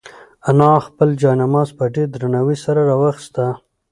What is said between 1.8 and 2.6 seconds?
ډېر درناوي